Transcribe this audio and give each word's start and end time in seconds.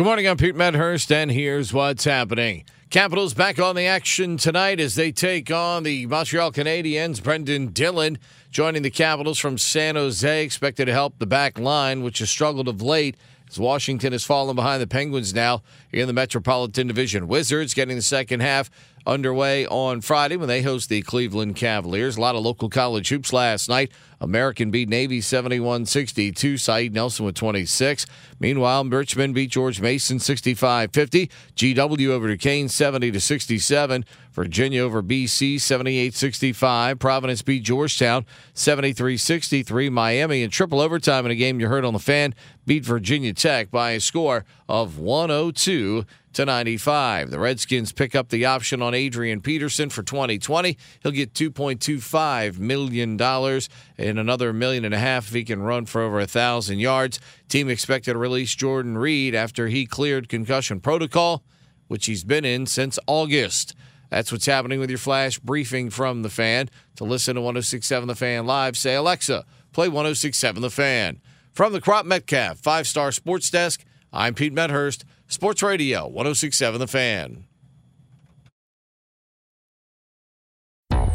Good 0.00 0.06
morning. 0.06 0.28
I'm 0.28 0.38
Pete 0.38 0.56
Medhurst, 0.56 1.12
and 1.12 1.30
here's 1.30 1.74
what's 1.74 2.04
happening. 2.04 2.64
Capitals 2.90 3.34
back 3.34 3.60
on 3.60 3.76
the 3.76 3.86
action 3.86 4.36
tonight 4.36 4.80
as 4.80 4.96
they 4.96 5.12
take 5.12 5.48
on 5.48 5.84
the 5.84 6.06
Montreal 6.06 6.50
Canadiens. 6.50 7.20
Brenden 7.20 7.72
Dillon 7.72 8.18
joining 8.50 8.82
the 8.82 8.90
Capitals 8.90 9.38
from 9.38 9.58
San 9.58 9.94
Jose, 9.94 10.44
expected 10.44 10.86
to 10.86 10.92
help 10.92 11.16
the 11.20 11.26
back 11.26 11.56
line, 11.56 12.02
which 12.02 12.18
has 12.18 12.28
struggled 12.28 12.66
of 12.66 12.82
late 12.82 13.16
as 13.48 13.58
Washington 13.58 14.12
has 14.12 14.24
fallen 14.24 14.56
behind 14.56 14.80
the 14.80 14.86
Penguins 14.86 15.34
now 15.34 15.62
in 15.92 16.06
the 16.06 16.12
Metropolitan 16.12 16.86
Division. 16.86 17.28
Wizards 17.28 17.74
getting 17.74 17.96
the 17.96 18.02
second 18.02 18.40
half 18.40 18.70
underway 19.06 19.66
on 19.66 20.00
Friday 20.00 20.36
when 20.36 20.48
they 20.48 20.62
host 20.62 20.88
the 20.88 21.02
Cleveland 21.02 21.56
Cavaliers. 21.56 22.16
A 22.16 22.20
lot 22.20 22.36
of 22.36 22.42
local 22.42 22.68
college 22.68 23.08
hoops 23.08 23.32
last 23.32 23.68
night. 23.68 23.90
American 24.20 24.70
beat 24.70 24.88
Navy 24.88 25.20
71 25.20 25.86
62. 25.86 26.58
Sa'eed 26.58 26.92
Nelson 26.92 27.24
with 27.24 27.34
26. 27.34 28.06
Meanwhile, 28.38 28.84
Richmond 28.84 29.34
beat 29.34 29.50
George 29.50 29.80
Mason 29.80 30.18
65 30.18 30.92
50. 30.92 31.30
GW 31.56 32.08
over 32.08 32.28
Duquesne 32.28 32.68
70 32.80 33.10
to 33.10 33.20
67. 33.20 34.06
Virginia 34.32 34.80
over 34.80 35.02
BC 35.02 35.60
78 35.60 36.14
65. 36.14 36.98
Providence 36.98 37.42
beat 37.42 37.62
Georgetown 37.62 38.24
73 38.54 39.18
63. 39.18 39.90
Miami 39.90 40.42
in 40.42 40.48
triple 40.48 40.80
overtime 40.80 41.26
in 41.26 41.30
a 41.30 41.34
game 41.34 41.60
you 41.60 41.68
heard 41.68 41.84
on 41.84 41.92
the 41.92 41.98
fan 41.98 42.34
beat 42.64 42.82
Virginia 42.82 43.34
Tech 43.34 43.70
by 43.70 43.90
a 43.90 44.00
score 44.00 44.46
of 44.66 44.98
102 44.98 46.06
to 46.32 46.44
95. 46.46 47.30
The 47.30 47.38
Redskins 47.38 47.92
pick 47.92 48.14
up 48.14 48.30
the 48.30 48.46
option 48.46 48.80
on 48.80 48.94
Adrian 48.94 49.42
Peterson 49.42 49.90
for 49.90 50.02
2020. 50.02 50.78
He'll 51.02 51.12
get 51.12 51.34
2.25 51.34 52.58
million 52.58 53.18
dollars 53.18 53.68
and 53.98 54.18
another 54.18 54.54
million 54.54 54.86
and 54.86 54.94
a 54.94 54.98
half 54.98 55.28
if 55.28 55.34
he 55.34 55.44
can 55.44 55.60
run 55.60 55.84
for 55.84 56.00
over 56.00 56.18
a 56.18 56.26
thousand 56.26 56.78
yards. 56.78 57.20
Team 57.50 57.68
expected 57.68 58.14
to 58.14 58.18
release 58.18 58.54
Jordan 58.54 58.96
Reed 58.96 59.34
after 59.34 59.68
he 59.68 59.84
cleared 59.84 60.30
concussion 60.30 60.80
protocol, 60.80 61.42
which 61.90 62.06
he's 62.06 62.22
been 62.22 62.44
in 62.44 62.66
since 62.66 63.00
August. 63.08 63.74
That's 64.10 64.30
what's 64.30 64.46
happening 64.46 64.78
with 64.78 64.90
your 64.90 64.98
flash 64.98 65.40
briefing 65.40 65.90
from 65.90 66.22
the 66.22 66.30
fan. 66.30 66.70
To 66.96 67.04
listen 67.04 67.34
to 67.34 67.40
1067 67.40 68.06
The 68.06 68.14
Fan 68.14 68.46
live, 68.46 68.76
say 68.76 68.94
Alexa, 68.94 69.44
play 69.72 69.88
1067 69.88 70.62
The 70.62 70.70
Fan. 70.70 71.20
From 71.52 71.72
the 71.72 71.80
Cropp-Metcalfe 71.80 72.58
five 72.58 72.86
star 72.86 73.10
sports 73.10 73.50
desk, 73.50 73.84
I'm 74.12 74.34
Pete 74.34 74.52
Medhurst, 74.52 75.04
Sports 75.26 75.64
Radio 75.64 76.06
1067 76.06 76.78
The 76.78 76.86
Fan. 76.86 77.44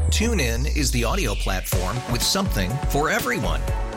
TuneIn 0.10 0.76
is 0.76 0.92
the 0.92 1.06
audio 1.06 1.36
platform 1.36 1.96
with 2.12 2.22
something 2.22 2.70
for 2.90 3.10
everyone. 3.10 3.62